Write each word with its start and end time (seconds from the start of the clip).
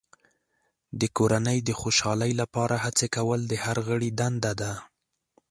د 0.99 1.01
کورنۍ 1.17 1.57
د 1.63 1.69
خوشحالۍ 1.81 2.31
لپاره 2.41 2.75
هڅې 2.85 3.07
کول 3.15 3.39
د 3.47 3.53
هر 3.63 3.77
غړي 3.87 4.09
دنده 4.19 4.51
ده. 4.61 4.73